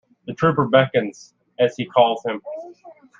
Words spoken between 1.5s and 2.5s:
as he calls him.